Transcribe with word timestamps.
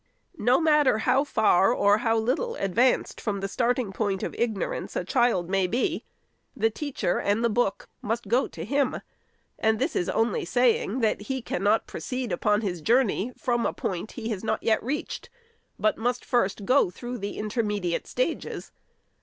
No 0.39 0.59
matter 0.59 0.97
how 0.97 1.23
far, 1.23 1.71
or 1.71 1.99
how 1.99 2.17
little, 2.17 2.55
advanced 2.55 3.21
from 3.21 3.39
the 3.39 3.47
starting 3.47 3.93
point 3.93 4.23
of 4.23 4.33
ignorance 4.35 4.95
a 4.95 5.03
child 5.05 5.47
may 5.47 5.67
be, 5.67 6.05
the 6.57 6.71
teacher 6.71 7.19
and 7.19 7.43
the 7.45 7.51
book 7.51 7.87
must 8.01 8.27
go 8.27 8.47
to 8.47 8.65
him. 8.65 9.01
And 9.59 9.77
this 9.77 9.95
is 9.95 10.09
only 10.09 10.43
saying, 10.43 11.01
that 11.01 11.21
he 11.29 11.39
cannot 11.39 11.85
proceed 11.85 12.31
upon 12.31 12.61
his 12.61 12.81
jour 12.81 13.03
ney 13.03 13.31
from 13.37 13.63
a 13.63 13.73
point 13.73 14.15
not 14.43 14.63
yet 14.63 14.81
reached, 14.81 15.29
but 15.77 15.99
must 15.99 16.25
first 16.25 16.65
go 16.65 16.89
through 16.89 17.19
the 17.19 17.37
intermediate 17.37 18.07
stages. 18.07 18.71